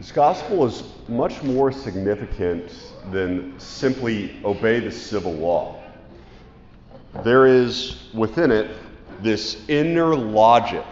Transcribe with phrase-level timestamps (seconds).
[0.00, 2.72] This gospel is much more significant
[3.12, 5.78] than simply obey the civil law.
[7.22, 8.70] There is within it
[9.20, 10.86] this inner logic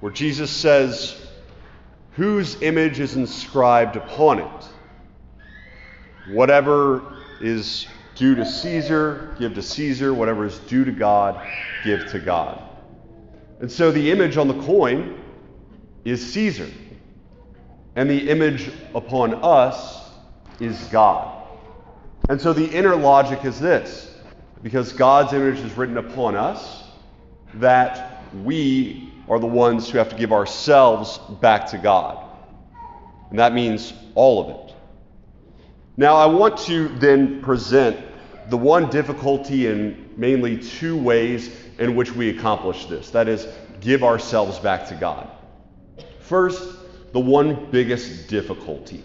[0.00, 1.20] where Jesus says,
[2.12, 4.68] Whose image is inscribed upon it?
[6.28, 10.14] Whatever is due to Caesar, give to Caesar.
[10.14, 11.46] Whatever is due to God,
[11.84, 12.58] give to God.
[13.60, 15.20] And so the image on the coin
[16.06, 16.70] is Caesar.
[17.96, 20.10] And the image upon us
[20.60, 21.44] is God.
[22.28, 24.14] And so the inner logic is this
[24.62, 26.84] because God's image is written upon us,
[27.54, 32.22] that we are the ones who have to give ourselves back to God.
[33.30, 34.74] And that means all of it.
[35.96, 37.96] Now, I want to then present
[38.50, 43.46] the one difficulty in mainly two ways in which we accomplish this that is,
[43.80, 45.30] give ourselves back to God.
[46.20, 46.76] First,
[47.16, 49.02] the one biggest difficulty.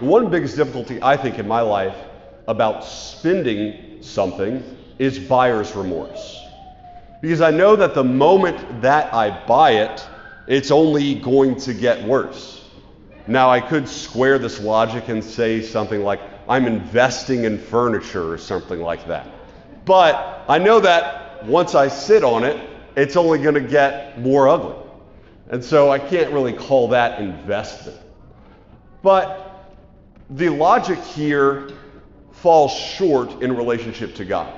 [0.00, 1.96] The one biggest difficulty, I think, in my life
[2.46, 4.62] about spending something
[4.98, 6.38] is buyer's remorse.
[7.22, 10.06] Because I know that the moment that I buy it,
[10.46, 12.62] it's only going to get worse.
[13.26, 18.36] Now, I could square this logic and say something like, I'm investing in furniture or
[18.36, 19.26] something like that.
[19.86, 22.62] But I know that once I sit on it,
[22.94, 24.87] it's only going to get more ugly.
[25.50, 27.98] And so I can't really call that investment.
[29.02, 29.66] But
[30.28, 31.70] the logic here
[32.32, 34.52] falls short in relationship to God.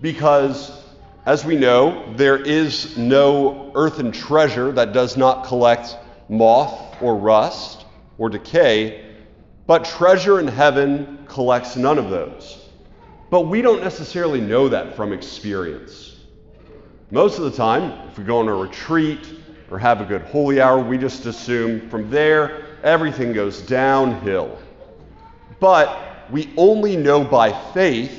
[0.00, 0.82] Because,
[1.24, 5.96] as we know, there is no earthen treasure that does not collect
[6.28, 7.84] moth or rust
[8.18, 9.14] or decay,
[9.66, 12.58] but treasure in heaven collects none of those.
[13.30, 16.16] But we don't necessarily know that from experience.
[17.12, 19.24] Most of the time, if we go on a retreat
[19.70, 24.58] or have a good holy hour, we just assume from there everything goes downhill.
[25.60, 28.16] But we only know by faith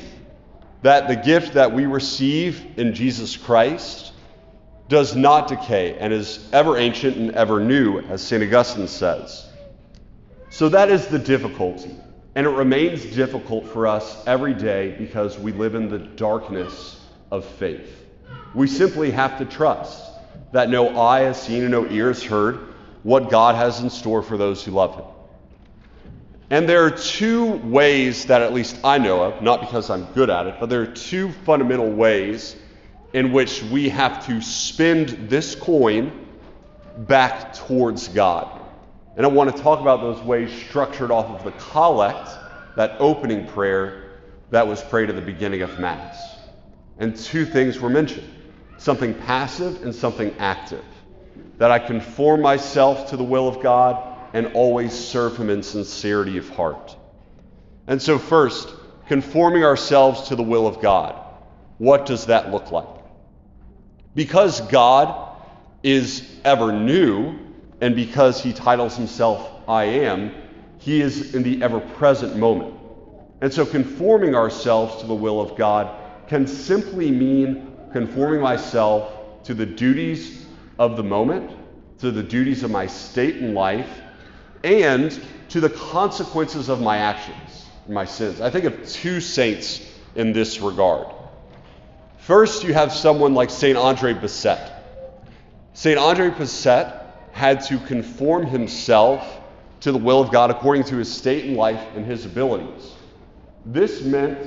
[0.82, 4.14] that the gift that we receive in Jesus Christ
[4.88, 8.44] does not decay and is ever ancient and ever new, as St.
[8.44, 9.48] Augustine says.
[10.50, 11.96] So that is the difficulty.
[12.36, 17.00] And it remains difficult for us every day because we live in the darkness
[17.30, 18.06] of faith.
[18.54, 20.11] We simply have to trust
[20.52, 22.60] that no eye has seen and no ear has heard
[23.04, 25.06] what God has in store for those who love Him.
[26.50, 30.30] And there are two ways that at least I know of, not because I'm good
[30.30, 32.56] at it, but there are two fundamental ways
[33.14, 36.28] in which we have to spend this coin
[36.98, 38.60] back towards God.
[39.16, 42.30] And I want to talk about those ways structured off of the collect,
[42.76, 44.20] that opening prayer
[44.50, 46.38] that was prayed at the beginning of Mass.
[47.00, 48.28] And two things were mentioned
[48.82, 50.84] something passive and something active.
[51.60, 56.38] That I conform myself to the will of God and always serve Him in sincerity
[56.38, 56.96] of heart.
[57.86, 58.74] And so, first,
[59.08, 61.16] conforming ourselves to the will of God.
[61.78, 62.88] What does that look like?
[64.16, 65.38] Because God
[65.84, 67.38] is ever new,
[67.82, 70.32] and because He titles Himself I am,
[70.80, 72.74] He is in the ever present moment.
[73.42, 79.54] And so, conforming ourselves to the will of God can simply mean conforming myself to
[79.54, 80.46] the duties
[80.80, 81.52] of the moment,
[82.00, 84.02] to the duties of my state in life,
[84.64, 85.20] and
[85.50, 88.42] to the consequences of my actions, my sins.
[88.42, 89.86] I think of two saints
[90.16, 91.08] in this regard.
[92.20, 93.78] First, you have someone like St.
[93.78, 94.72] Andre Bessette.
[95.74, 95.98] St.
[95.98, 99.42] Andre Bessette had to conform himself
[99.82, 102.92] to the will of God according to his state in life and his abilities.
[103.66, 104.38] This meant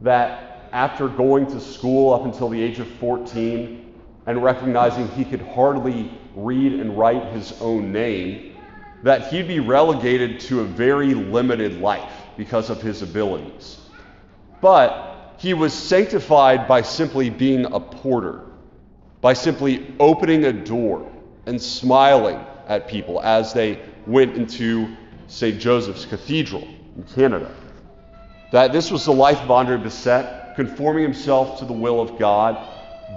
[0.00, 3.94] that after going to school up until the age of 14
[4.26, 8.56] and recognizing he could hardly read and write his own name,
[9.04, 13.78] that he'd be relegated to a very limited life because of his abilities.
[14.60, 18.40] But he was sanctified by simply being a porter,
[19.20, 21.08] by simply opening a door
[21.46, 23.78] and smiling at people as they
[24.08, 24.96] went into
[25.28, 25.60] St.
[25.60, 26.66] Joseph's Cathedral
[26.96, 27.54] in Canada.
[28.50, 32.56] That this was the life of Andre Bessette conforming himself to the will of God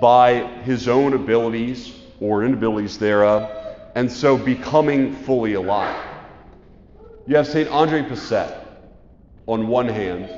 [0.01, 3.49] by his own abilities or inabilities thereof,
[3.95, 6.05] and so becoming fully alive.
[7.27, 7.69] You have St.
[7.69, 8.65] Andre Bessette
[9.47, 10.29] on one hand,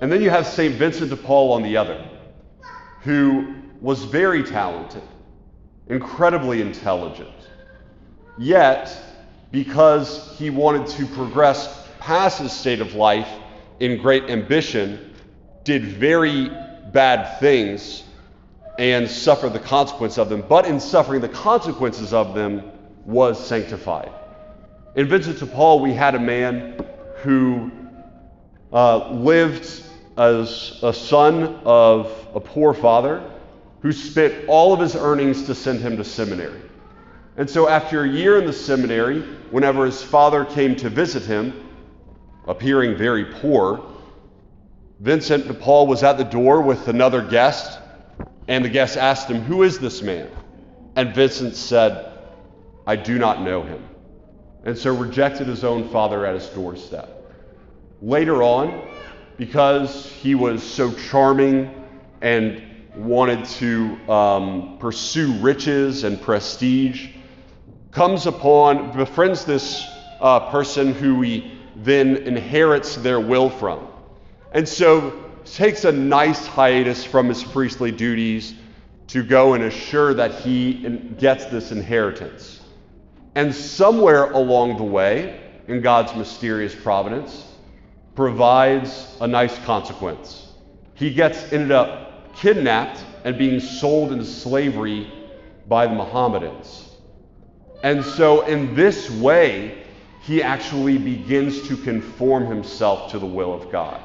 [0.00, 0.74] and then you have St.
[0.74, 2.04] Vincent de Paul on the other,
[3.02, 5.02] who was very talented,
[5.88, 7.28] incredibly intelligent.
[8.38, 8.96] Yet,
[9.52, 13.28] because he wanted to progress past his state of life
[13.80, 15.13] in great ambition,
[15.64, 16.50] did very
[16.92, 18.04] bad things
[18.78, 22.70] and suffered the consequence of them, but in suffering the consequences of them,
[23.04, 24.10] was sanctified.
[24.94, 27.70] In Vincent de Paul, we had a man who
[28.72, 29.82] uh, lived
[30.16, 33.30] as a son of a poor father
[33.82, 36.60] who spent all of his earnings to send him to seminary.
[37.36, 39.20] And so, after a year in the seminary,
[39.50, 41.68] whenever his father came to visit him,
[42.46, 43.84] appearing very poor,
[45.00, 47.78] Vincent de Paul was at the door with another guest,
[48.46, 50.28] and the guest asked him, Who is this man?
[50.94, 52.12] And Vincent said,
[52.86, 53.82] I do not know him.
[54.64, 57.10] And so rejected his own father at his doorstep.
[58.00, 58.88] Later on,
[59.36, 61.74] because he was so charming
[62.20, 62.62] and
[62.94, 67.10] wanted to um, pursue riches and prestige,
[67.90, 69.84] comes upon, befriends this
[70.20, 73.88] uh, person who he then inherits their will from.
[74.54, 78.54] And so takes a nice hiatus from his priestly duties
[79.08, 80.74] to go and assure that he
[81.18, 82.60] gets this inheritance.
[83.34, 87.46] And somewhere along the way, in God's mysterious providence,
[88.14, 90.52] provides a nice consequence.
[90.94, 95.12] He gets ended up kidnapped and being sold into slavery
[95.66, 96.90] by the Mohammedans.
[97.82, 99.84] And so, in this way,
[100.22, 104.00] he actually begins to conform himself to the will of God,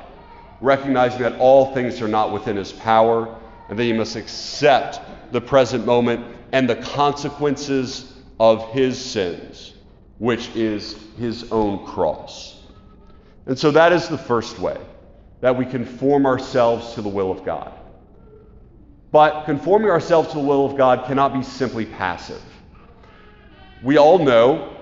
[0.62, 3.36] recognizing that all things are not within his power
[3.70, 5.00] and that he must accept
[5.32, 9.74] the present moment and the consequences of his sins,
[10.18, 12.62] which is his own cross.
[13.46, 14.78] And so that is the first way
[15.42, 17.74] that we conform ourselves to the will of God.
[19.12, 22.42] But conforming ourselves to the will of God cannot be simply passive.
[23.82, 24.76] We all know,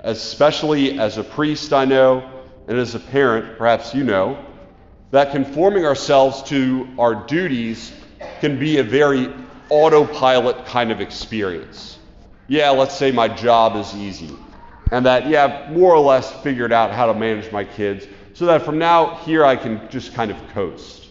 [0.00, 4.44] especially as a priest, I know, and as a parent, perhaps you know,
[5.10, 7.92] that conforming ourselves to our duties
[8.40, 9.32] can be a very
[9.70, 11.98] autopilot kind of experience.
[12.46, 14.34] Yeah, let's say my job is easy,
[14.90, 18.62] and that, yeah, more or less figured out how to manage my kids, so that
[18.62, 21.08] from now here I can just kind of coast.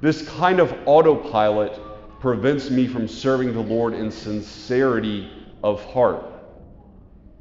[0.00, 1.80] This kind of autopilot
[2.20, 5.30] prevents me from serving the Lord in sincerity
[5.62, 6.26] of heart.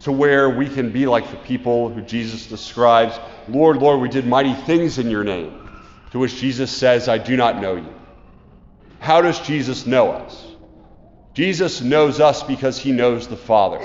[0.02, 4.26] To where we can be like the people who Jesus describes Lord, Lord, we did
[4.26, 5.61] mighty things in your name.
[6.12, 7.94] To which Jesus says, I do not know you.
[9.00, 10.48] How does Jesus know us?
[11.34, 13.80] Jesus knows us because he knows the Father.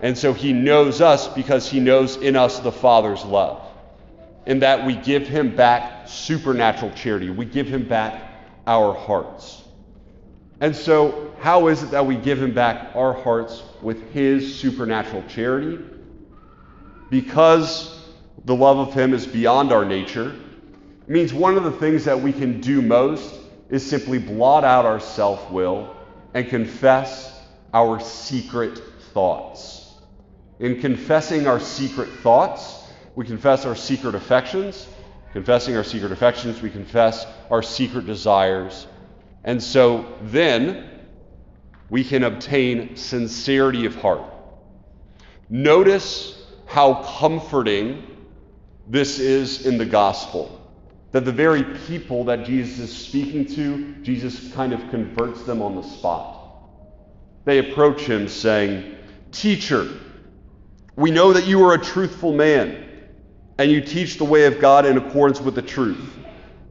[0.00, 3.62] And so he knows us because he knows in us the Father's love.
[4.46, 8.20] In that we give him back supernatural charity, we give him back
[8.66, 9.62] our hearts.
[10.60, 15.24] And so, how is it that we give him back our hearts with his supernatural
[15.28, 15.78] charity?
[17.10, 18.00] Because
[18.44, 20.34] the love of him is beyond our nature.
[21.06, 23.34] Means one of the things that we can do most
[23.70, 25.96] is simply blot out our self will
[26.34, 27.40] and confess
[27.74, 28.78] our secret
[29.12, 29.94] thoughts.
[30.60, 32.78] In confessing our secret thoughts,
[33.16, 34.86] we confess our secret affections.
[35.32, 38.86] Confessing our secret affections, we confess our secret desires.
[39.44, 40.88] And so then
[41.90, 44.22] we can obtain sincerity of heart.
[45.48, 48.06] Notice how comforting
[48.88, 50.61] this is in the gospel.
[51.12, 55.76] That the very people that Jesus is speaking to, Jesus kind of converts them on
[55.76, 56.42] the spot.
[57.44, 58.96] They approach him saying,
[59.30, 59.88] Teacher,
[60.96, 62.86] we know that you are a truthful man
[63.58, 66.18] and you teach the way of God in accordance with the truth.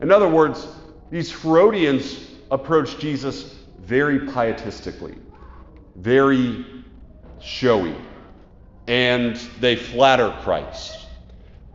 [0.02, 0.68] In other words,
[1.10, 5.16] these Herodians approach Jesus very pietistically,
[5.96, 6.66] very
[7.40, 7.96] showy,
[8.88, 11.08] and they flatter Christ.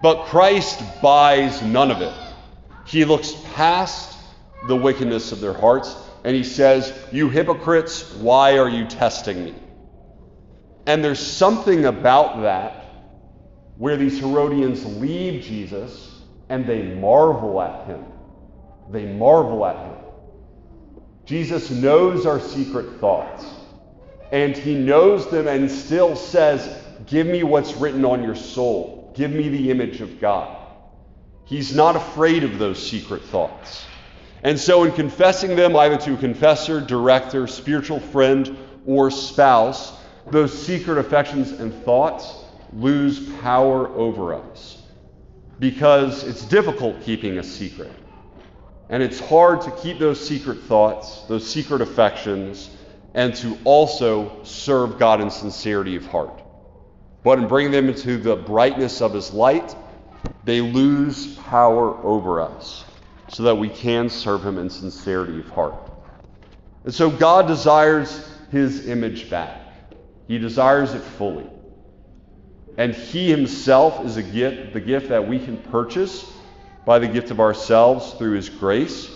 [0.02, 2.25] But Christ buys none of it.
[2.86, 4.16] He looks past
[4.68, 9.54] the wickedness of their hearts and he says, You hypocrites, why are you testing me?
[10.86, 12.84] And there's something about that
[13.76, 18.04] where these Herodians leave Jesus and they marvel at him.
[18.90, 19.96] They marvel at him.
[21.24, 23.44] Jesus knows our secret thoughts,
[24.30, 29.12] and he knows them and still says, Give me what's written on your soul.
[29.16, 30.65] Give me the image of God.
[31.46, 33.86] He's not afraid of those secret thoughts.
[34.42, 39.92] And so, in confessing them either to a confessor, director, spiritual friend, or spouse,
[40.30, 42.34] those secret affections and thoughts
[42.72, 44.82] lose power over us
[45.58, 47.92] because it's difficult keeping a secret.
[48.88, 52.70] And it's hard to keep those secret thoughts, those secret affections,
[53.14, 56.42] and to also serve God in sincerity of heart.
[57.24, 59.74] But in bringing them into the brightness of His light,
[60.44, 62.84] they lose power over us
[63.28, 65.74] so that we can serve Him in sincerity of heart.
[66.84, 69.60] And so God desires His image back.
[70.28, 71.48] He desires it fully.
[72.78, 76.32] And He Himself is a gift, the gift that we can purchase
[76.84, 79.10] by the gift of ourselves through His grace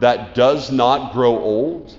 [0.00, 1.96] that does not grow old,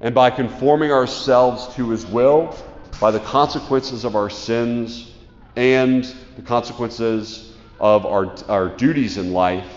[0.00, 2.54] and by conforming ourselves to His will,
[3.00, 5.10] by the consequences of our sins
[5.56, 6.04] and
[6.36, 7.53] the consequences
[7.84, 9.68] of our, our duties in life,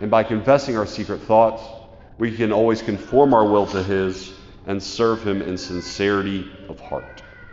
[0.00, 1.62] and by confessing our secret thoughts,
[2.16, 4.32] we can always conform our will to His
[4.66, 7.22] and serve Him in sincerity of heart.